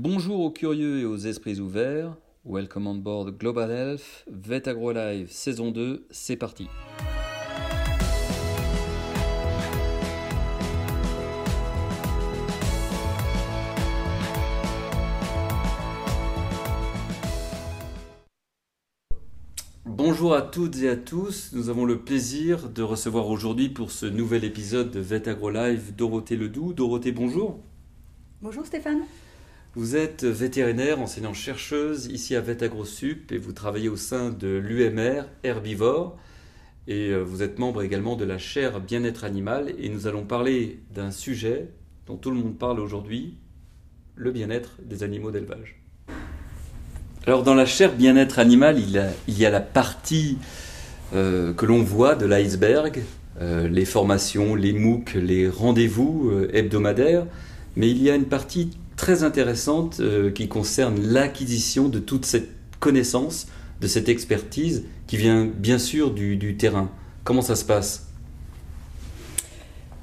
Bonjour 0.00 0.38
aux 0.42 0.52
curieux 0.52 1.00
et 1.00 1.04
aux 1.04 1.16
esprits 1.16 1.58
ouverts. 1.58 2.16
Welcome 2.44 2.86
on 2.86 2.94
board 2.94 3.36
Global 3.36 3.68
Health, 3.68 4.26
Vet 4.30 4.68
Agro 4.68 4.92
Live 4.92 5.26
saison 5.28 5.72
2, 5.72 6.06
c'est 6.08 6.36
parti. 6.36 6.68
Bonjour 19.84 20.32
à 20.32 20.42
toutes 20.42 20.80
et 20.80 20.90
à 20.90 20.96
tous, 20.96 21.50
nous 21.54 21.70
avons 21.70 21.84
le 21.84 21.98
plaisir 21.98 22.68
de 22.68 22.82
recevoir 22.82 23.26
aujourd'hui 23.26 23.68
pour 23.68 23.90
ce 23.90 24.06
nouvel 24.06 24.44
épisode 24.44 24.92
de 24.92 25.00
Vet 25.00 25.28
Agro 25.28 25.50
Live 25.50 25.96
Dorothée 25.96 26.36
Ledoux. 26.36 26.72
Dorothée, 26.72 27.10
bonjour. 27.10 27.58
Bonjour 28.40 28.64
Stéphane. 28.64 29.00
Vous 29.74 29.96
êtes 29.96 30.24
vétérinaire, 30.24 30.98
enseignant-chercheuse 30.98 32.06
ici 32.06 32.34
à 32.34 32.40
VetAgroSup 32.40 33.30
et 33.32 33.36
vous 33.36 33.52
travaillez 33.52 33.90
au 33.90 33.96
sein 33.96 34.30
de 34.30 34.48
l'UMR 34.48 35.24
Herbivore 35.44 36.16
et 36.86 37.10
euh, 37.10 37.22
vous 37.22 37.42
êtes 37.42 37.58
membre 37.58 37.82
également 37.82 38.16
de 38.16 38.24
la 38.24 38.38
chaire 38.38 38.80
bien-être 38.80 39.24
animal 39.24 39.74
et 39.78 39.90
nous 39.90 40.06
allons 40.06 40.24
parler 40.24 40.80
d'un 40.94 41.10
sujet 41.10 41.68
dont 42.06 42.16
tout 42.16 42.30
le 42.30 42.36
monde 42.36 42.56
parle 42.56 42.80
aujourd'hui, 42.80 43.36
le 44.16 44.32
bien-être 44.32 44.78
des 44.82 45.02
animaux 45.02 45.30
d'élevage. 45.30 45.82
Alors 47.26 47.42
dans 47.42 47.54
la 47.54 47.66
chaire 47.66 47.94
bien-être 47.94 48.38
animal, 48.38 48.78
il, 48.78 49.38
y 49.38 49.44
a 49.44 49.50
la 49.50 49.60
partie 49.60 50.38
euh, 51.14 51.52
que 51.52 51.66
l'on 51.66 51.82
voit 51.82 52.14
de 52.14 52.24
l'iceberg, 52.24 53.02
euh, 53.42 53.68
les 53.68 53.84
formations, 53.84 54.54
les 54.54 54.72
MOOC, 54.72 55.12
les 55.12 55.46
rendez-vous 55.46 56.32
hebdomadaires, 56.54 57.26
mais 57.76 57.90
il 57.90 58.02
y 58.02 58.08
a 58.08 58.14
une 58.14 58.24
partie 58.24 58.70
très 58.98 59.22
intéressante 59.22 60.00
euh, 60.00 60.30
qui 60.30 60.48
concerne 60.48 61.00
l'acquisition 61.00 61.88
de 61.88 62.00
toute 62.00 62.26
cette 62.26 62.50
connaissance, 62.80 63.46
de 63.80 63.86
cette 63.86 64.10
expertise 64.10 64.84
qui 65.06 65.16
vient 65.16 65.46
bien 65.46 65.78
sûr 65.78 66.10
du, 66.10 66.56
terrain. 66.58 66.90
Comment 67.24 67.40
ça 67.40 67.56
se 67.56 67.64
passe? 67.64 68.08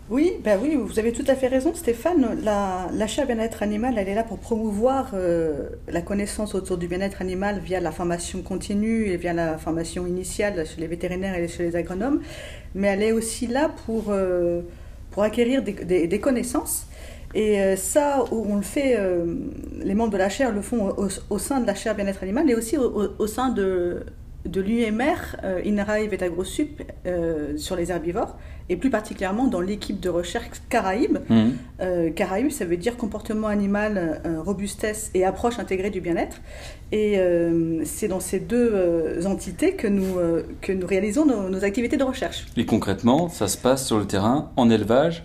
Oui, 0.10 0.34
ben 0.44 0.60
oui, 0.62 0.76
vous 0.76 0.98
avez 0.98 1.12
tout 1.12 1.26
à 1.28 1.36
fait 1.36 1.48
raison, 1.48 1.74
Stéphane. 1.74 2.40
La, 2.44 3.08
chaire 3.08 3.26
bien-être 3.26 3.64
animal, 3.64 3.96
elle 3.98 4.08
est 4.08 4.16
là 4.16 4.24
pour 4.24 4.38
promouvoir 4.38 5.12
euh, 5.14 5.70
la 5.88 6.02
connaissance 6.02 6.56
autour 6.56 6.78
du 6.78 6.88
bien-être 6.88 7.22
animal 7.22 7.60
via 7.60 7.80
la 7.80 7.92
formation 7.92 8.44
continue 8.44 9.08
et 9.08 9.18
via 9.18 9.34
la 9.34 9.58
formation 9.58 10.08
initiale 10.08 10.66
chez 10.66 10.80
les 10.80 10.88
vétérinaires 10.88 11.36
et 11.36 11.48
chez 11.48 11.64
les 11.64 11.76
agronomes. 11.76 12.22
Mais 12.76 12.88
elle 12.88 13.04
est 13.04 13.12
aussi 13.12 13.48
là 13.48 13.70
pour, 13.86 14.06
euh, 14.10 14.62
pour 15.12 15.24
acquérir 15.24 15.64
des 15.64 16.20
connaissances 16.20 16.86
et 17.34 17.60
euh, 17.60 17.76
ça, 17.76 18.24
on 18.32 18.56
le 18.56 18.62
fait, 18.62 18.96
euh, 18.98 19.26
les 19.84 19.94
membres 19.94 20.14
de 20.14 20.18
la 20.18 20.30
chaire 20.30 20.52
le 20.52 20.62
font 20.62 20.96
au, 21.30 21.38
sein 21.38 21.60
de 21.60 21.68
la 21.68 21.76
chaire 21.76 21.96
bien-être 21.96 22.24
animal 22.24 22.50
et 22.50 22.56
aussi 22.56 22.78
au, 22.78 23.28
sein 23.28 23.50
de, 23.50 24.06
de 24.46 24.62
l'UMR, 24.62 25.36
euh, 25.44 25.62
INRAE 25.66 26.08
VetagroSup, 26.08 26.82
euh, 27.06 27.58
sur 27.58 27.76
les 27.76 27.92
herbivores, 27.92 28.38
et 28.70 28.78
plus 28.78 28.90
particulièrement 28.90 29.48
dans 29.48 29.60
l'équipe 29.60 30.00
de 30.00 30.10
recherche 30.10 30.62
Caraïbes. 30.70 31.20
Mmh. 31.30 32.12
Caraïbes, 32.16 32.50
ça 32.50 32.66
veut 32.66 32.78
dire 32.78 32.98
comportement 32.98 33.48
animal, 33.48 34.22
robustesse 34.44 35.12
et 35.14 35.24
approche 35.24 35.60
intégrée 35.60 35.92
du 35.92 36.02
bien-être. 36.02 36.42
Et 36.92 37.20
c'est 37.84 38.08
dans 38.08 38.20
ces 38.20 38.40
deux 38.40 39.24
entités 39.28 39.74
que 39.74 39.86
nous, 39.86 40.16
que 40.62 40.72
nous 40.72 40.88
réalisons 40.88 41.28
nos, 41.28 41.48
nos 41.48 41.64
activités 41.64 41.98
de 41.98 42.04
recherche. 42.04 42.48
Et 42.58 42.66
concrètement, 42.66 43.30
ça 43.30 43.48
se 43.48 43.58
passe 43.60 43.86
sur 43.86 44.00
le 44.00 44.08
terrain, 44.08 44.52
en 44.56 44.72
élevage 44.72 45.24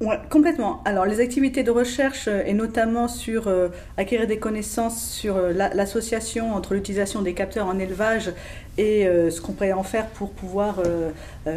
Ouais, 0.00 0.20
complètement. 0.30 0.80
Alors, 0.84 1.06
les 1.06 1.18
activités 1.18 1.64
de 1.64 1.72
recherche, 1.72 2.28
euh, 2.28 2.44
et 2.46 2.54
notamment 2.54 3.08
sur 3.08 3.48
euh, 3.48 3.68
acquérir 3.96 4.28
des 4.28 4.38
connaissances 4.38 5.04
sur 5.10 5.36
euh, 5.36 5.52
l'association 5.52 6.54
entre 6.54 6.74
l'utilisation 6.74 7.20
des 7.20 7.34
capteurs 7.34 7.66
en 7.66 7.80
élevage 7.80 8.30
et 8.76 9.06
ce 9.06 9.40
qu'on 9.40 9.54
pourrait 9.54 9.72
en 9.72 9.82
faire 9.82 10.06
pour 10.06 10.30
pouvoir 10.30 10.80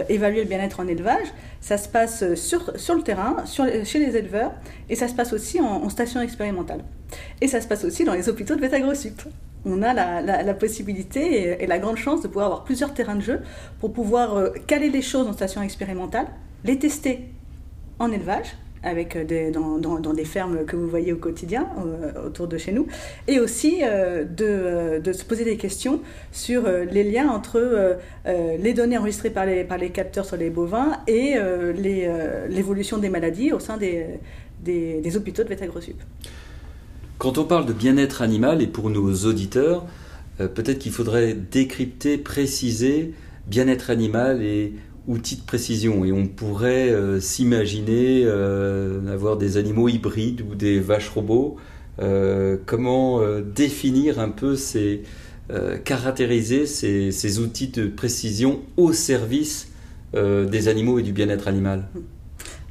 évaluer 0.09 0.41
le 0.41 0.49
bien-être 0.49 0.79
en 0.79 0.87
élevage, 0.87 1.27
ça 1.59 1.77
se 1.77 1.87
passe 1.87 2.33
sur, 2.33 2.71
sur 2.79 2.95
le 2.95 3.03
terrain, 3.03 3.45
sur, 3.45 3.63
chez 3.85 3.99
les 3.99 4.17
éleveurs, 4.17 4.51
et 4.89 4.95
ça 4.95 5.07
se 5.07 5.13
passe 5.13 5.31
aussi 5.31 5.61
en, 5.61 5.87
station 5.89 6.19
expérimentale. 6.19 6.83
Et 7.39 7.47
ça 7.47 7.61
se 7.61 7.67
passe 7.67 7.83
aussi 7.83 8.05
dans 8.05 8.15
les 8.15 8.27
hôpitaux 8.27 8.55
de 8.55 8.61
Vétagrosup. 8.61 9.21
On 9.65 9.83
a 9.83 9.93
la, 9.93 10.53
possibilité 10.55 11.61
et, 11.61 11.67
la 11.67 11.77
grande 11.77 11.97
chance 11.97 12.23
de 12.23 12.27
pouvoir 12.27 12.47
avoir 12.47 12.63
plusieurs 12.63 12.95
terrains 12.95 13.17
de 13.17 13.21
jeu 13.21 13.41
pour 13.79 13.93
pouvoir 13.93 14.51
caler 14.65 14.89
les 14.89 15.03
choses 15.03 15.27
en 15.27 15.33
station 15.33 15.61
expérimentale, 15.61 16.25
les 16.63 16.79
tester 16.79 17.29
en 18.01 18.11
élevage, 18.11 18.55
avec 18.83 19.15
euh, 19.15 19.23
des, 19.23 19.51
dans, 19.51 20.13
des 20.13 20.25
fermes 20.25 20.65
que 20.65 20.75
vous 20.75 20.87
voyez 20.87 21.13
au 21.13 21.17
quotidien 21.17 21.67
euh, 21.85 22.27
autour 22.27 22.47
de 22.47 22.57
chez 22.57 22.71
nous, 22.71 22.87
et 23.27 23.39
aussi 23.39 23.81
euh, 23.83 24.25
de, 24.25 25.11
se 25.13 25.23
poser 25.23 25.45
des 25.45 25.57
questions 25.57 26.01
sur 26.31 26.63
les 26.67 27.03
liens 27.03 27.29
entre 27.29 27.97
les 28.25 28.73
données 28.73 28.97
enregistrées 28.97 29.29
par 29.29 29.45
les, 29.45 29.89
capteurs 29.89 30.25
sur 30.25 30.37
les 30.37 30.49
bovins 30.49 30.97
et 31.07 31.35
l'évolution 32.49 32.97
des 32.97 33.09
maladies 33.09 33.51
au 33.51 33.59
sein 33.59 33.77
des, 33.77 34.05
des, 34.63 35.01
des 35.01 35.17
hôpitaux 35.17 35.43
de 35.43 35.49
Vétagrosup. 35.49 35.97
Quand 37.17 37.37
on 37.37 37.43
parle 37.43 37.65
de 37.65 37.73
bien-être 37.73 38.21
animal, 38.21 38.61
et 38.61 38.67
pour 38.67 38.89
nos 38.89 39.13
auditeurs, 39.25 39.85
peut-être 40.37 40.79
qu'il 40.79 40.93
faudrait 40.93 41.33
décrypter, 41.33 42.17
préciser 42.17 43.13
bien-être 43.47 43.89
animal 43.89 44.41
et 44.41 44.73
outils 45.07 45.37
de 45.37 45.41
précision. 45.41 46.05
Et 46.05 46.11
on 46.11 46.27
pourrait 46.27 46.89
euh, 46.89 47.19
s'imaginer 47.19 48.23
euh, 48.25 49.11
avoir 49.11 49.37
des 49.37 49.57
animaux 49.57 49.89
hybrides 49.89 50.41
ou 50.41 50.55
des 50.55 50.79
vaches 50.79 51.09
robots. 51.09 51.57
Euh, 51.99 52.57
comment 52.65 53.21
définir 53.41 54.19
un 54.19 54.29
peu 54.29 54.55
ces, 54.55 55.03
caractériser 55.83 56.65
ces, 56.65 57.11
ces, 57.11 57.39
outils 57.39 57.67
de 57.67 57.87
précision 57.87 58.61
au 58.77 58.93
service 58.93 59.67
des 60.13 60.67
animaux 60.67 60.99
et 60.99 61.03
du 61.03 61.11
bien-être 61.11 61.47
animal? 61.47 61.87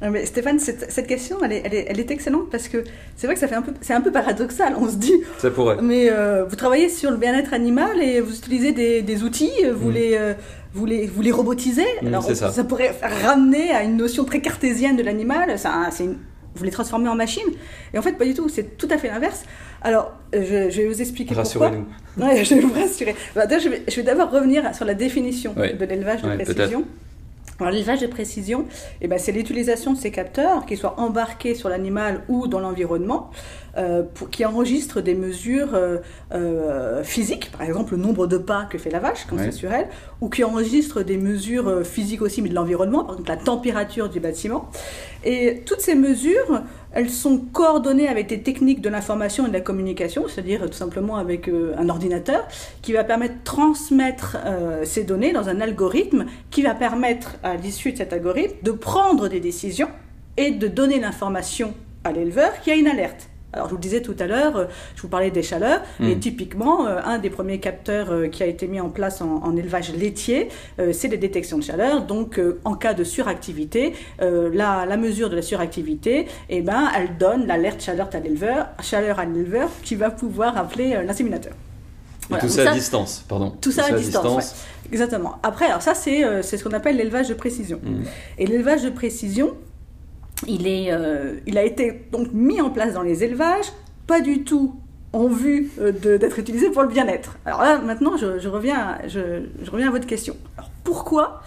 Mais 0.09 0.25
Stéphane, 0.25 0.59
cette, 0.59 0.91
cette 0.91 1.07
question, 1.07 1.37
elle 1.43 1.51
est, 1.51 1.61
elle, 1.63 1.73
est, 1.73 1.85
elle 1.89 1.99
est, 1.99 2.09
excellente 2.09 2.49
parce 2.49 2.67
que 2.67 2.83
c'est 3.15 3.27
vrai 3.27 3.35
que 3.35 3.39
ça 3.39 3.47
fait 3.47 3.55
un 3.55 3.61
peu, 3.61 3.73
c'est 3.81 3.93
un 3.93 4.01
peu 4.01 4.11
paradoxal. 4.11 4.75
On 4.77 4.89
se 4.89 4.95
dit. 4.95 5.13
Ça 5.37 5.51
pourrait. 5.51 5.77
Mais 5.81 6.09
vous 6.49 6.55
travaillez 6.55 6.89
sur 6.89 7.11
le 7.11 7.17
bien-être 7.17 7.53
animal 7.53 8.01
et 8.01 8.19
vous 8.19 8.35
utilisez 8.35 8.71
des, 8.71 9.01
des 9.01 9.23
outils, 9.23 9.51
vous 9.75 9.89
mm. 9.89 9.93
les, 9.93 10.35
vous 10.73 10.85
les, 10.85 11.07
vous 11.07 11.21
les 11.21 11.31
robotisez. 11.31 11.85
Mmh, 12.01 12.07
Alors, 12.07 12.23
ça. 12.23 12.63
pourrait 12.63 12.95
ramener 13.01 13.71
à 13.71 13.83
une 13.83 13.97
notion 13.97 14.23
très 14.23 14.41
cartésienne 14.41 14.95
de 14.95 15.03
l'animal. 15.03 15.55
vous 16.55 16.63
les 16.63 16.71
transformez 16.71 17.09
en 17.09 17.15
machine. 17.15 17.47
Et 17.93 17.97
en 17.97 18.01
fait, 18.01 18.13
pas 18.13 18.25
du 18.25 18.33
tout. 18.33 18.49
C'est 18.49 18.77
tout 18.77 18.87
à 18.89 18.97
fait 18.97 19.07
l'inverse. 19.07 19.43
Alors, 19.81 20.13
je, 20.33 20.69
je, 20.69 20.81
vais 20.81 20.87
vous 20.87 21.01
expliquer 21.01 21.33
Rassurez-nous. 21.33 21.85
Ouais, 22.23 22.43
je 22.45 22.55
vais 22.55 22.61
vous 22.61 22.73
rassurer. 22.73 23.15
Bah, 23.35 23.45
je 23.49 23.67
vais, 23.67 23.83
je 23.87 23.95
vais 23.95 24.03
d'abord 24.03 24.31
revenir 24.31 24.73
sur 24.75 24.85
la 24.85 24.93
définition 24.93 25.53
de 25.53 25.85
l'élevage 25.85 26.21
de 26.21 26.43
précision. 26.43 26.85
L'élevage 27.69 28.01
de 28.01 28.07
précision, 28.07 28.65
eh 29.01 29.07
ben, 29.07 29.19
c'est 29.19 29.31
l'utilisation 29.31 29.93
de 29.93 29.97
ces 29.97 30.11
capteurs, 30.11 30.65
qu'ils 30.65 30.77
soient 30.77 30.99
embarqués 30.99 31.55
sur 31.55 31.69
l'animal 31.69 32.23
ou 32.27 32.47
dans 32.47 32.59
l'environnement, 32.59 33.29
euh, 33.77 34.03
qui 34.31 34.43
enregistrent 34.45 35.01
des 35.01 35.15
mesures 35.15 35.73
euh, 35.73 35.97
euh, 36.33 37.03
physiques, 37.03 37.51
par 37.51 37.61
exemple 37.61 37.93
le 37.93 38.01
nombre 38.01 38.27
de 38.27 38.37
pas 38.37 38.65
que 38.65 38.77
fait 38.77 38.89
la 38.89 38.99
vache 38.99 39.25
quand 39.29 39.37
c'est 39.37 39.51
sur 39.51 39.71
elle, 39.71 39.87
ou 40.19 40.29
qui 40.29 40.43
enregistrent 40.43 41.03
des 41.03 41.17
mesures 41.17 41.85
physiques 41.85 42.21
aussi, 42.21 42.41
mais 42.41 42.49
de 42.49 42.55
l'environnement, 42.55 43.05
par 43.05 43.13
exemple 43.15 43.29
la 43.29 43.37
température 43.37 44.09
du 44.09 44.19
bâtiment. 44.19 44.69
Et 45.23 45.61
toutes 45.65 45.81
ces 45.81 45.95
mesures, 45.95 46.63
elles 46.93 47.09
sont 47.09 47.37
coordonnées 47.37 48.07
avec 48.07 48.27
des 48.27 48.41
techniques 48.41 48.81
de 48.81 48.89
l'information 48.89 49.45
et 49.45 49.49
de 49.49 49.53
la 49.53 49.61
communication, 49.61 50.25
c'est-à-dire 50.27 50.69
tout 50.69 50.77
simplement 50.77 51.17
avec 51.17 51.49
un 51.49 51.89
ordinateur, 51.89 52.47
qui 52.81 52.93
va 52.93 53.03
permettre 53.03 53.35
de 53.35 53.43
transmettre 53.43 54.37
ces 54.83 55.03
données 55.03 55.31
dans 55.31 55.49
un 55.49 55.61
algorithme 55.61 56.25
qui 56.49 56.63
va 56.63 56.75
permettre 56.75 57.37
à 57.43 57.55
l'issue 57.55 57.93
de 57.93 57.97
cet 57.97 58.13
algorithme 58.13 58.57
de 58.63 58.71
prendre 58.71 59.27
des 59.27 59.39
décisions 59.39 59.89
et 60.37 60.51
de 60.51 60.67
donner 60.67 60.99
l'information 60.99 61.73
à 62.03 62.11
l'éleveur 62.11 62.59
qui 62.61 62.71
a 62.71 62.75
une 62.75 62.87
alerte. 62.87 63.30
Alors, 63.53 63.67
je 63.67 63.71
vous 63.71 63.77
le 63.77 63.81
disais 63.81 64.01
tout 64.01 64.15
à 64.19 64.27
l'heure, 64.27 64.55
euh, 64.55 64.65
je 64.95 65.01
vous 65.01 65.09
parlais 65.09 65.29
des 65.29 65.43
chaleurs, 65.43 65.81
hmm. 65.99 66.07
et 66.07 66.17
typiquement, 66.17 66.87
euh, 66.87 66.99
un 67.03 67.17
des 67.17 67.29
premiers 67.29 67.59
capteurs 67.59 68.11
euh, 68.11 68.27
qui 68.27 68.43
a 68.43 68.45
été 68.45 68.67
mis 68.67 68.79
en 68.79 68.89
place 68.89 69.21
en, 69.21 69.55
élevage 69.57 69.93
laitier, 69.93 70.47
c'est 70.93 71.09
les 71.09 71.17
détections 71.17 71.57
de 71.57 71.63
chaleur. 71.63 72.03
Donc, 72.03 72.39
en 72.63 72.75
cas 72.75 72.93
de 72.93 73.03
suractivité, 73.03 73.93
la, 74.19 74.85
la, 74.85 74.97
mesure 74.97 75.29
de 75.29 75.35
la 75.35 75.41
suractivité, 75.41 76.27
eh 76.49 76.61
ben, 76.61 76.89
elle 76.97 77.17
donne 77.17 77.47
l'alerte 77.47 77.81
chaleur 77.81 78.07
à 78.13 78.19
l'éleveur, 78.19 78.67
chaleur 78.81 79.19
à 79.19 79.25
l'éleveur, 79.25 79.69
qui 79.83 79.95
va 79.95 80.09
pouvoir 80.09 80.57
appeler 80.57 81.03
l'inséminateur. 81.05 81.53
tout 82.39 82.47
ça, 82.47 82.71
à 82.71 82.73
distance, 82.73 83.25
pardon. 83.27 83.53
Tout, 83.59 83.71
ça, 83.71 83.85
à, 83.85 83.91
distance, 83.91 84.65
exactement. 84.91 85.35
Après, 85.43 85.65
alors 85.65 85.81
ça, 85.81 85.93
c'est 85.93 86.41
ce 86.41 86.63
qu'on 86.63 86.73
appelle 86.73 86.95
l'élevage 86.95 87.27
de 87.27 87.33
précision. 87.33 87.79
Hmm. 87.83 88.03
Et 88.37 88.47
l'élevage 88.47 88.83
de 88.83 88.89
précision, 88.89 89.53
euh, 90.47 91.39
il 91.45 91.57
a 91.57 91.63
été 91.63 92.07
donc 92.11 92.31
mis 92.33 92.61
en 92.61 92.69
place 92.69 92.93
dans 92.93 93.01
les 93.01 93.23
élevages, 93.23 93.71
pas 94.07 94.21
du 94.21 94.43
tout 94.43 94.75
en 95.13 95.27
vue 95.27 95.71
euh, 95.79 95.91
d'être 95.91 96.39
utilisé 96.39 96.69
pour 96.69 96.81
le 96.81 96.87
bien-être. 96.87 97.37
Alors 97.45 97.61
là, 97.61 97.79
maintenant, 97.79 98.17
je, 98.17 98.47
reviens, 98.47 98.97
à, 98.97 99.91
votre 99.91 100.07
question. 100.07 100.35
Alors 100.57 100.69
pourquoi 100.83 101.41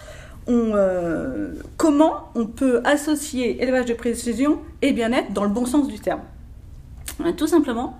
euh, 0.47 1.53
comment 1.77 2.29
on 2.35 2.45
peut 2.45 2.81
associer 2.83 3.61
élevage 3.61 3.85
de 3.85 3.93
précision 3.93 4.59
et 4.81 4.93
bien-être 4.93 5.33
dans 5.33 5.43
le 5.43 5.49
bon 5.49 5.65
sens 5.65 5.87
du 5.87 5.99
terme? 5.99 6.21
Tout 7.37 7.47
simplement, 7.47 7.97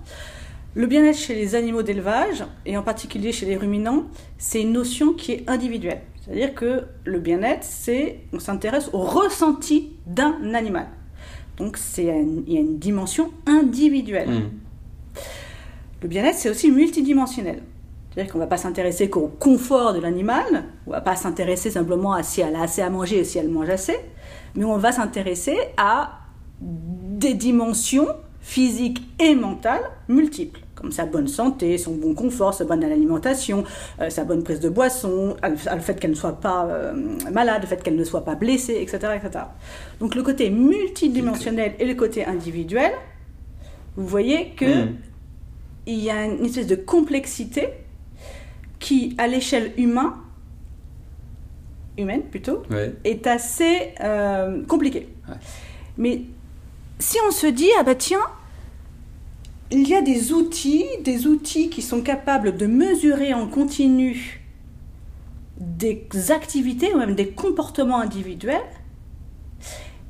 le 0.74 0.86
bien-être 0.86 1.16
chez 1.16 1.34
les 1.34 1.54
animaux 1.54 1.82
d'élevage, 1.82 2.44
et 2.66 2.76
en 2.76 2.82
particulier 2.82 3.32
chez 3.32 3.46
les 3.46 3.56
ruminants, 3.56 4.04
c'est 4.38 4.60
une 4.60 4.72
notion 4.72 5.14
qui 5.14 5.32
est 5.32 5.44
individuelle. 5.48 6.02
C'est-à-dire 6.26 6.54
que 6.54 6.84
le 7.04 7.18
bien-être, 7.20 7.62
c'est 7.62 8.20
on 8.32 8.40
s'intéresse 8.40 8.90
au 8.92 8.98
ressenti 8.98 9.92
d'un 10.06 10.54
animal. 10.54 10.88
Donc 11.56 11.76
c'est 11.76 12.04
il 12.04 12.52
y 12.52 12.56
a 12.56 12.60
une 12.60 12.78
dimension 12.78 13.30
individuelle. 13.46 14.28
Mmh. 14.28 14.50
Le 16.02 16.08
bien-être, 16.08 16.36
c'est 16.36 16.50
aussi 16.50 16.70
multidimensionnel. 16.70 17.62
C'est-à-dire 18.10 18.32
qu'on 18.32 18.38
ne 18.38 18.44
va 18.44 18.48
pas 18.48 18.56
s'intéresser 18.56 19.10
qu'au 19.10 19.28
confort 19.28 19.92
de 19.92 20.00
l'animal, 20.00 20.64
on 20.86 20.90
ne 20.90 20.94
va 20.94 21.00
pas 21.00 21.16
s'intéresser 21.16 21.70
simplement 21.70 22.12
à 22.12 22.22
si 22.22 22.40
elle 22.40 22.56
a 22.56 22.62
assez 22.62 22.82
à 22.82 22.90
manger 22.90 23.18
et 23.18 23.24
si 23.24 23.38
elle 23.38 23.48
mange 23.48 23.68
assez, 23.68 23.96
mais 24.54 24.64
on 24.64 24.78
va 24.78 24.90
s'intéresser 24.92 25.56
à 25.76 26.20
des 26.60 27.34
dimensions 27.34 28.08
physiques 28.40 29.02
et 29.18 29.34
mentales 29.34 29.82
multiples, 30.08 30.60
comme 30.76 30.92
sa 30.92 31.06
bonne 31.06 31.26
santé, 31.26 31.78
son 31.78 31.94
bon 31.94 32.14
confort, 32.14 32.54
sa 32.54 32.64
bonne 32.64 32.84
alimentation, 32.84 33.64
euh, 34.00 34.10
sa 34.10 34.24
bonne 34.24 34.44
prise 34.44 34.60
de 34.60 34.68
boisson, 34.68 35.36
le 35.42 35.80
fait 35.80 35.98
qu'elle 35.98 36.10
ne 36.10 36.16
soit 36.16 36.38
pas 36.40 36.66
euh, 36.66 36.92
malade, 37.32 37.62
le 37.62 37.66
fait 37.66 37.82
qu'elle 37.82 37.96
ne 37.96 38.04
soit 38.04 38.24
pas 38.24 38.34
blessée, 38.34 38.78
etc., 38.80 39.14
etc. 39.16 39.44
Donc 39.98 40.14
le 40.14 40.22
côté 40.22 40.50
multidimensionnel 40.50 41.74
et 41.78 41.86
le 41.86 41.94
côté 41.94 42.24
individuel, 42.26 42.92
vous 43.96 44.06
voyez 44.06 44.50
que 44.50 44.84
hmm. 44.84 44.96
il 45.86 45.98
y 45.98 46.10
a 46.10 46.26
une 46.26 46.44
espèce 46.44 46.66
de 46.66 46.76
complexité 46.76 47.68
qui, 48.78 49.16
à 49.16 49.26
l'échelle 49.26 49.72
humaine, 49.78 50.12
humaine 51.96 52.22
plutôt, 52.22 52.62
est 53.04 53.26
assez 53.26 53.94
euh, 54.00 54.62
compliquée. 54.66 55.08
Mais 55.96 56.22
si 56.98 57.16
on 57.26 57.30
se 57.30 57.46
dit, 57.46 57.70
ah 57.78 57.82
bah 57.82 57.94
tiens, 57.94 58.20
il 59.70 59.88
y 59.88 59.94
a 59.94 60.02
des 60.02 60.32
outils, 60.32 60.86
des 61.02 61.26
outils 61.26 61.70
qui 61.70 61.82
sont 61.82 62.02
capables 62.02 62.56
de 62.56 62.66
mesurer 62.66 63.34
en 63.34 63.46
continu 63.46 64.42
des 65.58 66.06
activités 66.30 66.94
ou 66.94 66.98
même 66.98 67.14
des 67.14 67.28
comportements 67.30 68.00
individuels, 68.00 68.60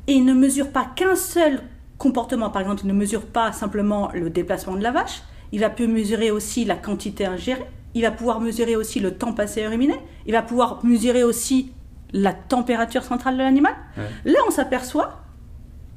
et 0.06 0.12
ils 0.12 0.24
ne 0.24 0.34
mesurent 0.34 0.72
pas 0.72 0.86
qu'un 0.94 1.16
seul 1.16 1.62
comportement. 1.98 2.50
Par 2.50 2.62
exemple, 2.62 2.82
il 2.84 2.88
ne 2.88 2.92
mesure 2.92 3.24
pas 3.26 3.52
simplement 3.52 4.10
le 4.12 4.28
déplacement 4.28 4.76
de 4.76 4.82
la 4.82 4.90
vache, 4.90 5.22
il 5.52 5.60
va 5.60 5.70
pu 5.70 5.86
mesurer 5.86 6.30
aussi 6.30 6.64
la 6.64 6.76
quantité 6.76 7.24
ingérée, 7.26 7.64
il 7.94 8.02
va 8.02 8.10
pouvoir 8.10 8.40
mesurer 8.40 8.76
aussi 8.76 9.00
le 9.00 9.14
temps 9.14 9.32
passé 9.32 9.64
à 9.64 9.70
ruminer, 9.70 9.98
il 10.26 10.32
va 10.32 10.42
pouvoir 10.42 10.84
mesurer 10.84 11.22
aussi 11.22 11.72
la 12.12 12.32
température 12.32 13.04
centrale 13.04 13.34
de 13.34 13.42
l'animal. 13.42 13.74
Là, 14.24 14.38
on 14.46 14.50
s'aperçoit 14.50 15.22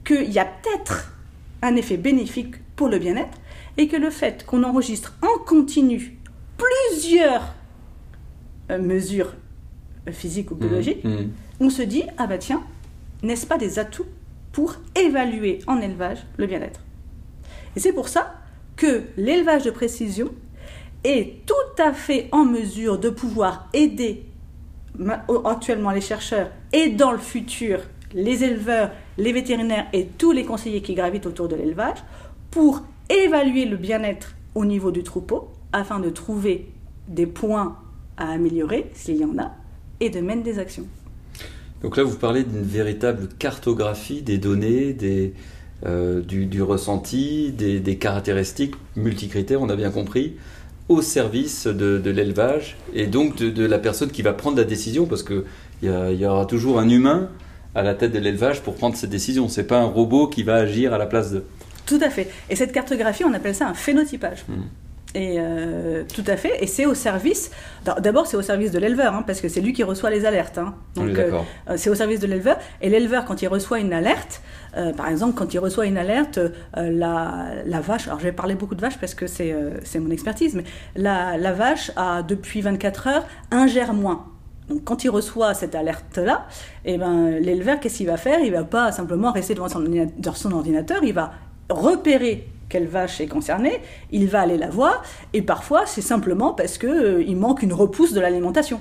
qu'il 0.05 0.31
y 0.31 0.39
a 0.39 0.45
peut-être 0.45 1.13
un 1.61 1.75
effet 1.75 1.97
bénéfique 1.97 2.55
pour 2.75 2.87
le 2.87 2.99
bien-être 2.99 3.37
et 3.79 3.87
que 3.87 3.95
le 3.95 4.09
fait 4.09 4.45
qu'on 4.45 4.63
enregistre 4.63 5.15
en 5.21 5.41
continu 5.45 6.17
plusieurs 6.57 7.55
euh, 8.69 8.77
mesures 8.77 9.33
physiques 10.11 10.51
ou 10.51 10.55
mmh, 10.55 10.59
biologiques, 10.59 11.03
mmh. 11.05 11.29
on 11.61 11.69
se 11.69 11.81
dit, 11.81 12.03
ah 12.17 12.27
bah 12.27 12.37
tiens, 12.37 12.61
n'est-ce 13.23 13.47
pas 13.47 13.57
des 13.57 13.79
atouts 13.79 14.05
pour 14.51 14.75
évaluer 14.95 15.59
en 15.65 15.79
élevage 15.79 16.19
le 16.35 16.45
bien-être? 16.45 16.81
Et 17.77 17.79
c'est 17.79 17.93
pour 17.93 18.09
ça 18.09 18.33
que 18.75 19.03
l'élevage 19.15 19.63
de 19.63 19.71
précision 19.71 20.29
est 21.05 21.45
tout 21.45 21.81
à 21.81 21.93
fait 21.93 22.27
en 22.33 22.43
mesure 22.43 22.99
de 22.99 23.09
pouvoir 23.09 23.69
aider 23.71 24.25
actuellement 25.45 25.91
les 25.91 26.01
chercheurs 26.01 26.51
et 26.73 26.89
dans 26.89 27.13
le 27.13 27.17
futur 27.17 27.79
les 28.13 28.43
éleveurs, 28.43 28.91
les 29.17 29.31
vétérinaires 29.31 29.87
et 29.93 30.05
tous 30.05 30.31
les 30.33 30.43
conseillers 30.43 30.81
qui 30.81 30.95
gravitent 30.95 31.27
autour 31.27 31.47
de 31.47 31.55
l'élevage 31.55 31.99
pour 32.51 32.81
évaluer 33.09 33.65
le 33.65 33.77
bien-être 33.77 34.35
au 34.55 34.65
niveau 34.65 34.91
du 34.91 35.03
troupeau 35.03 35.49
afin 35.73 35.99
de 35.99 36.09
trouver 36.09 36.69
des 37.07 37.25
points 37.25 37.77
à 38.17 38.31
améliorer 38.31 38.89
s'il 38.93 39.17
y 39.17 39.25
en 39.25 39.37
a 39.37 39.51
et 39.99 40.09
de 40.09 40.19
mener 40.21 40.43
des 40.43 40.59
actions. 40.59 40.85
Donc 41.81 41.97
là, 41.97 42.03
vous 42.03 42.17
parlez 42.17 42.43
d'une 42.43 42.63
véritable 42.63 43.29
cartographie 43.39 44.21
des 44.21 44.37
données, 44.37 44.93
des, 44.93 45.33
euh, 45.85 46.21
du, 46.21 46.61
ressenti, 46.61 47.51
des, 47.51 47.97
caractéristiques 47.97 48.75
multicritères, 48.95 49.61
on 49.61 49.69
a 49.69 49.75
bien 49.75 49.91
compris 49.91 50.35
au 50.89 51.01
service 51.01 51.67
de, 51.67 52.09
l'élevage 52.09 52.75
et 52.93 53.07
donc 53.07 53.37
de, 53.37 53.65
la 53.65 53.79
personne 53.79 54.09
qui 54.09 54.23
va 54.23 54.33
prendre 54.33 54.57
la 54.57 54.63
décision 54.63 55.05
parce 55.05 55.23
qu'il 55.23 55.43
y, 55.83 55.85
y 55.85 56.25
aura 56.25 56.45
toujours 56.45 56.79
un 56.79 56.89
humain 56.89 57.29
à 57.75 57.83
la 57.83 57.93
tête 57.93 58.11
de 58.11 58.19
l'élevage 58.19 58.61
pour 58.61 58.75
prendre 58.75 58.95
cette 58.95 59.11
décision. 59.11 59.47
C'est 59.47 59.65
pas 59.67 59.79
un 59.79 59.85
robot 59.85 60.27
qui 60.27 60.43
va 60.43 60.55
agir 60.55 60.93
à 60.93 60.97
la 60.97 61.05
place 61.05 61.31
de. 61.31 61.43
Tout 61.89 61.99
à 62.03 62.11
fait. 62.11 62.29
Et 62.51 62.55
cette 62.55 62.71
cartographie, 62.71 63.25
on 63.25 63.33
appelle 63.33 63.55
ça 63.55 63.67
un 63.67 63.73
phénotypage. 63.73 64.45
Hmm. 64.47 64.61
Et 65.15 65.37
euh, 65.39 66.03
tout 66.13 66.23
à 66.27 66.37
fait. 66.37 66.63
Et 66.63 66.67
c'est 66.67 66.85
au 66.85 66.93
service. 66.93 67.49
D'abord, 67.83 68.27
c'est 68.27 68.37
au 68.37 68.43
service 68.43 68.71
de 68.71 68.77
l'éleveur, 68.77 69.15
hein, 69.15 69.23
parce 69.25 69.41
que 69.41 69.49
c'est 69.49 69.59
lui 69.59 69.73
qui 69.73 69.81
reçoit 69.81 70.11
les 70.11 70.23
alertes. 70.25 70.59
Hein. 70.59 70.75
Donc, 70.93 71.17
euh, 71.17 71.31
euh, 71.67 71.73
c'est 71.77 71.89
au 71.89 71.95
service 71.95 72.19
de 72.19 72.27
l'éleveur. 72.27 72.59
Et 72.81 72.89
l'éleveur, 72.89 73.25
quand 73.25 73.41
il 73.41 73.47
reçoit 73.47 73.79
une 73.79 73.91
alerte, 73.91 74.41
par 74.95 75.09
exemple, 75.09 75.33
quand 75.35 75.51
il 75.51 75.57
reçoit 75.57 75.87
une 75.87 75.97
alerte, 75.97 76.39
la, 76.75 77.47
la, 77.65 77.81
vache. 77.81 78.07
Alors, 78.07 78.19
je 78.19 78.25
vais 78.25 78.31
parler 78.31 78.53
beaucoup 78.53 78.75
de 78.75 78.81
vaches 78.81 78.99
parce 78.99 79.15
que 79.15 79.25
c'est 79.25 79.99
mon 79.99 80.11
expertise, 80.11 80.53
mais 80.53 80.63
la, 80.95 81.37
la, 81.37 81.53
vache 81.53 81.91
a 81.95 82.21
depuis 82.21 82.61
24 82.61 83.07
heures 83.07 83.25
ingère 83.49 83.93
moins. 83.95 84.27
Donc, 84.69 84.83
quand 84.83 85.03
il 85.03 85.09
reçoit 85.09 85.55
cette 85.55 85.73
alerte-là, 85.73 86.45
eh 86.85 86.99
ben, 86.99 87.31
l'éleveur, 87.31 87.79
qu'est-ce 87.79 87.97
qu'il 87.97 88.07
va 88.07 88.17
faire? 88.17 88.41
Il 88.41 88.51
va 88.51 88.63
pas 88.63 88.91
simplement 88.91 89.31
rester 89.31 89.55
devant 89.55 89.69
son 89.69 90.51
ordinateur, 90.51 91.03
il 91.03 91.13
va 91.13 91.31
repérer 91.69 92.47
quelle 92.69 92.87
vache 92.87 93.19
est 93.19 93.27
concernée, 93.27 93.81
il 94.11 94.27
va 94.27 94.41
aller 94.41 94.57
la 94.57 94.69
voir, 94.69 95.03
et 95.33 95.41
parfois 95.41 95.85
c'est 95.85 96.01
simplement 96.01 96.53
parce 96.53 96.77
qu'il 96.77 96.89
euh, 96.89 97.35
manque 97.35 97.63
une 97.63 97.73
repousse 97.73 98.13
de 98.13 98.21
l'alimentation. 98.21 98.79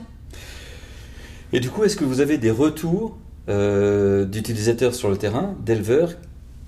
Et 1.52 1.61
du 1.61 1.70
coup, 1.70 1.85
est-ce 1.85 1.96
que 1.96 2.05
vous 2.05 2.20
avez 2.20 2.37
des 2.37 2.50
retours 2.50 3.17
euh, 3.49 4.26
d'utilisateurs 4.26 4.94
sur 4.94 5.08
le 5.08 5.17
terrain, 5.17 5.56
d'éleveurs, 5.64 6.12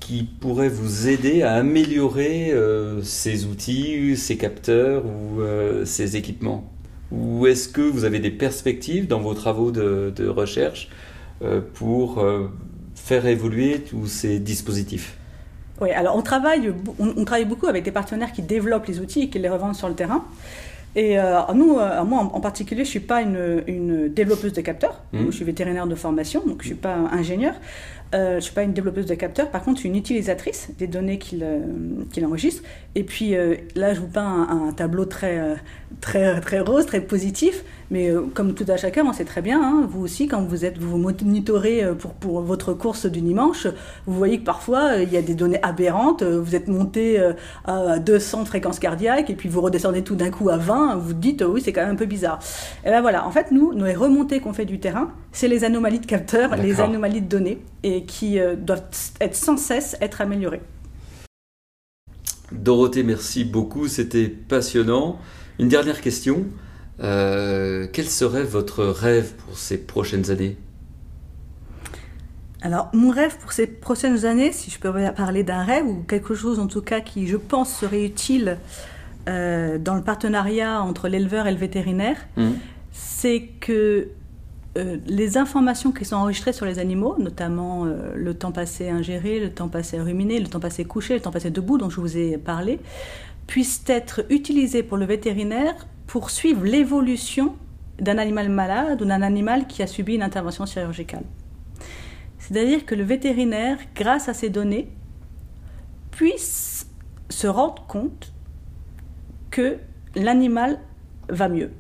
qui 0.01 0.25
pourraient 0.25 0.71
vous 0.71 1.09
aider 1.09 1.43
à 1.43 1.53
améliorer 1.53 2.53
euh, 2.53 3.03
ces 3.03 3.45
outils, 3.45 4.17
ces 4.17 4.39
capteurs 4.39 5.05
ou 5.05 5.43
ces 5.85 6.17
équipements? 6.17 6.73
Ou 7.13 7.47
est-ce 7.47 7.69
que 7.69 7.83
vous 7.83 8.05
avez 8.05 8.19
des 8.19 8.31
perspectives 8.31 9.07
dans 9.07 9.21
vos 9.21 9.35
travaux 9.35 9.71
de 9.73 10.29
recherche 10.29 10.89
pour 11.75 12.25
faire 12.95 13.27
évoluer 13.27 13.81
tous 13.81 14.07
ces 14.07 14.39
dispositifs? 14.39 15.20
Oui, 15.81 15.91
alors 15.91 16.17
on 16.17 16.23
travaille, 16.23 16.73
on, 16.99 17.25
travaille 17.25 17.47
beaucoup 17.47 17.67
avec 17.67 17.85
des 17.85 17.91
partenaires 17.91 18.33
qui 18.33 18.43
développent 18.43 18.87
les 18.87 19.01
outils 19.01 19.23
et 19.23 19.29
qui 19.29 19.39
les 19.39 19.49
revendent 19.49 19.77
sur 19.77 19.89
le 19.89 19.95
terrain. 19.95 20.25
Et 20.97 21.19
euh, 21.19 21.41
nous, 21.55 21.79
euh, 21.79 22.03
moi 22.05 22.19
en, 22.21 22.41
particulier, 22.41 22.85
je 22.85 22.89
ne 22.89 22.91
suis 22.91 23.01
pas 23.01 23.23
une, 23.23 23.63
une, 23.67 24.09
développeuse 24.09 24.53
de 24.53 24.61
capteurs. 24.61 25.01
Mmh. 25.13 25.27
Je 25.27 25.31
suis 25.31 25.45
vétérinaire 25.45 25.87
de 25.87 25.95
formation, 25.95 26.41
donc 26.41 26.63
je 26.63 26.69
ne 26.69 26.75
suis 26.75 26.75
pas 26.75 26.97
ingénieur. 27.13 27.55
Euh, 28.15 28.31
je 28.31 28.35
ne 28.37 28.41
suis 28.41 28.55
pas 28.55 28.63
une 28.63 28.73
développeuse 28.73 29.07
de 29.07 29.15
capteurs, 29.15 29.51
par 29.51 29.63
contre, 29.63 29.77
je 29.77 29.81
suis 29.81 29.89
une 29.89 29.97
utilisatrice 29.97 30.71
des 30.79 30.87
données 30.87 31.19
qu'il 31.19 31.45
enregistre. 32.25 32.63
Et 32.95 33.05
puis 33.05 33.35
là, 33.77 33.95
je 33.95 34.01
vous 34.01 34.09
peins 34.09 34.49
un, 34.51 34.73
tableau 34.73 35.05
très, 35.05 35.57
très, 36.01 36.41
très 36.41 36.61
rose, 36.61 36.87
très 36.87 37.01
positif. 37.01 37.65
Mais 37.93 38.13
comme 38.35 38.55
tout 38.55 38.65
à 38.69 38.77
chacun, 38.77 39.05
on 39.05 39.13
sait 39.13 39.25
très 39.25 39.43
bien, 39.43 39.61
hein, 39.61 39.87
vous 39.89 40.03
aussi, 40.03 40.29
quand 40.29 40.43
vous 40.43 40.65
êtes, 40.65 40.79
vous, 40.79 40.91
vous 40.91 40.99
monitorez 40.99 41.85
pour, 41.99 42.13
pour 42.15 42.41
votre 42.41 42.73
course 42.73 43.07
du 43.07 43.21
dimanche, 43.21 43.67
vous 44.07 44.15
voyez 44.15 44.39
que 44.39 44.45
parfois, 44.45 44.97
il 44.97 45.13
y 45.13 45.17
a 45.17 45.23
des 45.23 45.35
données 45.35 45.63
aberrantes. 45.63 46.23
Vous 46.23 46.55
êtes 46.55 46.69
monté 46.69 47.21
à 47.65 47.99
200 47.99 48.45
fréquences 48.45 48.81
cardiaques 48.81 49.31
et 49.31 49.35
puis 49.35 49.49
vous 49.49 49.61
redescendez 49.61 50.03
tout 50.03 50.17
d'un 50.17 50.31
coup 50.31 50.49
à 50.51 50.57
20 50.57 50.97
vous 51.01 51.15
dites 51.15 51.45
oui, 51.47 51.61
c'est 51.61 51.73
quand 51.73 51.83
même 51.83 51.93
un 51.93 51.97
peu 51.97 52.07
bizarre. 52.07 52.39
Et 52.85 52.91
ben 52.91 53.01
voilà, 53.01 53.27
en 53.27 53.31
fait, 53.31 53.51
nous, 53.51 53.75
nos 53.75 53.87
remontées 53.99 54.41
qu'on 54.41 54.53
fait 54.53 54.65
du 54.65 54.79
terrain, 54.79 55.11
c'est 55.33 55.49
les 55.49 55.65
anomalies 55.65 56.01
de 56.01 56.07
capteurs, 56.07 56.57
les 56.57 56.81
anomalies 56.81 57.23
de 57.23 57.29
données, 57.29 57.59
et 57.83 58.00
qui 58.05 58.39
euh, 58.39 58.57
doivent 58.57 58.85
être 59.21 59.37
sans 59.37 59.57
cesse 59.57 59.97
être 60.01 60.21
améliorées. 60.21 60.63
Dorothée, 62.53 63.03
merci 63.03 63.45
beaucoup, 63.45 63.87
c'était 63.87 64.29
passionnant. 64.29 65.19
Une 65.59 65.69
dernière 65.69 66.01
question. 66.01 66.47
Euh, 67.01 67.87
quel 67.93 68.07
serait 68.07 68.45
votre 68.45 68.85
rêve 68.85 69.33
pour 69.35 69.57
ces 69.57 69.79
prochaines 69.79 70.31
années? 70.31 70.57
Alors, 72.63 72.91
mon 72.93 73.11
rêve 73.11 73.39
pour 73.39 73.53
ces 73.53 73.67
prochaines 73.67 74.27
années, 74.27 74.53
si 74.53 74.71
je 74.71 74.79
peux 74.79 74.93
parler 75.17 75.45
d'un 75.45 75.63
rêve 75.63 75.87
ou 75.87 76.03
quelque 76.03 76.35
chose 76.35 76.59
en 76.59 76.67
tout 76.67 76.83
cas 76.83 77.01
qui, 77.01 77.27
je 77.27 77.37
pense, 77.37 77.75
serait 77.75 78.05
utile 78.05 78.59
euh, 79.29 79.79
dans 79.79 79.95
le 79.95 80.03
partenariat 80.03 80.83
entre 80.83 81.09
l'éleveur 81.09 81.47
et 81.47 81.53
le 81.53 81.57
vétérinaire, 81.57 82.17
mmh. 82.37 82.51
c'est 82.93 83.49
que 83.61 84.09
euh, 84.81 84.97
les 85.07 85.37
informations 85.37 85.93
qui 85.93 86.05
sont 86.05 86.17
enregistrées 86.17 86.53
sur 86.53 86.67
les 86.67 86.79
animaux, 86.79 87.17
notamment 87.19 87.85
euh, 87.85 88.15
le 88.17 88.35
temps 88.35 88.53
passé 88.53 88.89
ingéré, 88.89 89.39
le 89.39 89.51
temps 89.51 89.69
passé 89.69 90.01
ruminé, 90.01 90.41
le 90.41 90.49
temps 90.49 90.61
passé 90.61 90.85
couché, 90.85 91.15
le 91.15 91.21
temps 91.21 91.31
passé 91.31 91.51
debout 91.51 91.77
dont 91.79 91.91
je 91.91 92.01
vous 92.01 92.17
ai 92.17 92.39
parlé, 92.39 92.81
puissent 93.47 93.85
être 93.87 94.25
utilisées 94.31 94.83
pour 94.83 94.97
le 94.97 95.05
vétérinaire 95.05 95.87
pour 96.07 96.31
suivre 96.31 96.65
l'évolution 96.65 97.55
d'un 97.99 98.19
animal 98.19 98.49
malade 98.49 99.03
ou 99.03 99.05
d'un 99.05 99.23
animal 99.23 99.67
qui 99.67 99.83
a 99.83 99.87
subi 99.87 100.15
une 100.15 100.23
intervention 100.23 100.67
chirurgicale. 100.67 101.25
C'est-à-dire 102.39 102.87
que 102.87 102.95
le 102.95 103.05
vétérinaire, 103.05 103.79
grâce 103.95 104.29
à 104.29 104.35
ces 104.35 104.49
données, 104.49 104.89
puisse 106.11 106.87
se 107.29 107.47
rendent 107.47 107.87
compte 107.87 108.33
que 109.51 109.79
l'animal 110.17 110.81
va 111.29 111.49
mieux 111.49 111.71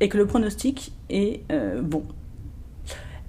et 0.00 0.08
que 0.08 0.18
le 0.18 0.26
pronostic 0.26 0.92
est 1.08 1.42
euh, 1.50 1.82
bon. 1.82 2.04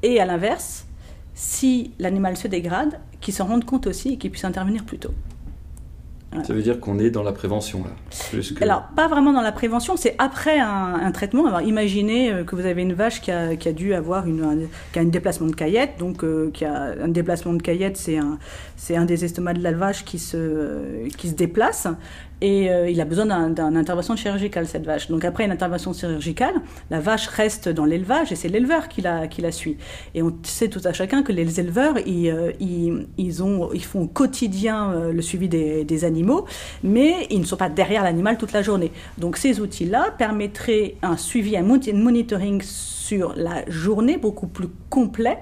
Et 0.08 0.22
à 0.22 0.26
l'inverse, 0.26 0.86
si 1.34 1.92
l'animal 2.00 2.38
se 2.38 2.48
dégrade, 2.48 3.02
qu'il 3.20 3.34
s'en 3.34 3.46
rende 3.46 3.66
compte 3.66 3.88
aussi 3.88 4.14
et 4.14 4.18
qu'il 4.18 4.32
puisse 4.32 4.46
intervenir 4.46 4.86
plus 4.86 5.00
tôt. 5.00 5.14
Ça 6.44 6.54
veut 6.54 6.62
dire 6.62 6.80
qu'on 6.80 6.98
est 6.98 7.10
dans 7.10 7.24
la 7.24 7.34
prévention 7.34 7.84
là. 7.84 8.42
Alors 8.62 8.84
pas 8.96 9.10
vraiment 9.10 9.34
dans 9.34 9.42
la 9.42 9.52
prévention, 9.52 9.98
c'est 9.98 10.16
après 10.18 10.60
un, 10.60 11.12
traitement. 11.12 11.46
Alors 11.46 11.62
imaginez 11.62 12.32
euh, 12.32 12.44
que 12.46 12.56
vous 12.56 12.66
avez 12.66 12.82
une 12.84 12.94
vache 12.94 13.20
qui 13.20 13.32
a, 13.32 13.58
qui 13.58 13.68
a 13.68 13.74
dû 13.74 13.94
avoir 13.94 14.28
une, 14.28 14.44
un, 14.44 14.58
qui 14.94 15.00
a 15.00 15.02
un 15.02 15.06
déplacement 15.06 15.48
de 15.48 15.56
caillette, 15.56 15.96
donc 16.00 16.24
euh, 16.24 16.50
qui 16.54 16.64
a 16.64 16.94
un 17.02 17.10
déplacement 17.10 17.54
de 17.54 17.62
caillette, 17.62 17.98
c'est 17.98 18.18
un, 18.18 18.38
un 18.92 19.06
des 19.06 19.26
estomacs 19.26 19.58
de 19.58 19.64
la 19.64 19.74
vache 19.74 20.06
qui 20.06 20.20
se, 20.20 21.08
qui 21.18 21.28
se 21.28 21.34
déplace 21.34 21.88
et 22.42 22.70
euh, 22.70 22.90
il 22.90 23.02
a 23.02 23.06
besoin 23.06 23.26
d'une 23.50 23.78
intervention 23.78 24.16
chirurgicale, 24.16 24.68
cette 24.68 24.86
vache. 24.86 25.10
Donc 25.10 25.26
après 25.26 25.46
une 25.46 25.52
intervention 25.52 25.94
chirurgicale, 25.94 26.56
la 26.90 27.00
vache 27.00 27.28
reste 27.28 27.68
dans 27.70 27.86
l'élevage 27.86 28.32
et 28.32 28.36
c'est 28.36 28.48
l'éleveur 28.48 28.88
qui 28.90 29.02
la, 29.02 29.52
suit. 29.52 29.78
Et 30.14 30.22
on 30.22 30.36
sait 30.44 30.68
tout 30.68 30.82
à 30.84 30.94
chacun 30.94 31.24
que 31.24 31.32
les 31.32 31.60
éleveurs, 31.60 31.96
ils, 32.06 32.30
euh, 32.30 33.82
font 33.82 34.02
au 34.02 34.08
quotidien 34.08 34.92
euh, 34.92 35.12
le 35.12 35.22
suivi 35.22 35.50
des, 35.50 36.06
animaux, 36.06 36.46
mais 36.84 37.26
ils 37.32 37.40
ne 37.40 37.46
sont 37.46 37.58
pas 37.58 37.70
derrière 37.70 38.04
l'animal 38.04 38.38
toute 38.38 38.54
la 38.54 38.62
journée. 38.62 38.92
Donc 39.18 39.38
ces 39.38 39.60
outils-là 39.60 40.14
permettraient 40.18 40.96
un 41.02 41.18
suivi, 41.18 41.58
un 41.58 41.64
monitoring 41.64 42.62
sur 42.62 43.34
la 43.36 43.68
journée 43.68 44.18
beaucoup 44.18 44.48
plus 44.48 44.68
complet 44.90 45.40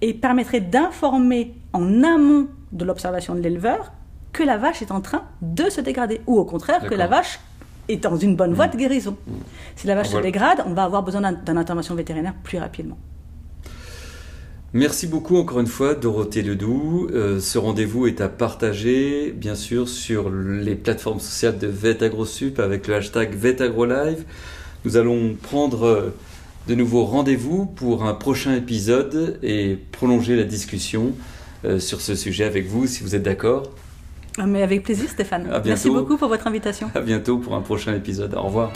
et 0.00 0.14
permettraient 0.14 0.60
d'informer 0.60 1.54
en 1.74 2.02
amont 2.02 2.48
de 2.72 2.84
l'observation 2.86 3.34
de 3.34 3.40
l'éleveur 3.40 3.92
que 4.32 4.42
la 4.42 4.56
vache 4.56 4.82
est 4.82 4.90
en 4.90 5.00
train 5.00 5.24
de 5.42 5.68
se 5.70 5.80
dégrader, 5.80 6.20
ou 6.26 6.38
au 6.38 6.44
contraire 6.44 6.88
que 6.88 6.94
la 6.94 7.06
vache 7.06 7.40
est 7.88 7.96
dans 7.96 8.16
une 8.16 8.36
bonne 8.36 8.54
voie 8.54 8.68
de 8.68 8.76
mmh. 8.76 8.80
guérison. 8.80 9.16
Mmh. 9.26 9.32
Si 9.76 9.86
la 9.86 9.94
vache 9.94 10.08
se 10.08 10.18
dégrade, 10.18 10.62
on 10.66 10.72
va 10.72 10.84
avoir 10.84 11.02
besoin 11.02 11.32
d'une 11.32 11.58
intervention 11.58 11.94
vétérinaire 11.94 12.34
plus 12.42 12.58
rapidement. 12.58 12.98
Merci 14.74 15.06
beaucoup 15.06 15.36
encore 15.36 15.60
une 15.60 15.66
fois 15.66 15.94
Dorothée 15.94 16.40
Ledoux. 16.40 17.06
Euh, 17.12 17.40
ce 17.40 17.58
rendez-vous 17.58 18.06
est 18.06 18.22
à 18.22 18.30
partager 18.30 19.30
bien 19.30 19.54
sûr 19.54 19.86
sur 19.86 20.30
les 20.30 20.74
plateformes 20.76 21.20
sociales 21.20 21.58
de 21.58 21.66
VetAgroSup 21.66 22.58
avec 22.58 22.88
le 22.88 22.94
hashtag 22.94 23.34
VetAgroLive. 23.34 24.24
Nous 24.86 24.96
allons 24.96 25.34
prendre 25.34 25.84
euh, 25.84 26.14
de 26.68 26.74
nouveaux 26.74 27.04
rendez-vous 27.04 27.66
pour 27.66 28.04
un 28.04 28.14
prochain 28.14 28.54
épisode 28.54 29.38
et 29.42 29.76
prolonger 29.92 30.36
la 30.36 30.44
discussion 30.44 31.12
euh, 31.66 31.78
sur 31.78 32.00
ce 32.00 32.14
sujet 32.14 32.44
avec 32.44 32.66
vous 32.66 32.86
si 32.86 33.02
vous 33.02 33.14
êtes 33.14 33.24
d'accord. 33.24 33.64
Ah, 34.38 34.46
mais 34.46 34.62
avec 34.62 34.82
plaisir, 34.82 35.08
Stéphane. 35.08 35.48
Merci 35.64 35.90
beaucoup 35.90 36.16
pour 36.16 36.28
votre 36.28 36.46
invitation. 36.46 36.90
À 36.94 37.00
bientôt 37.00 37.38
pour 37.38 37.54
un 37.54 37.60
prochain 37.60 37.94
épisode. 37.94 38.34
Au 38.34 38.42
revoir. 38.42 38.72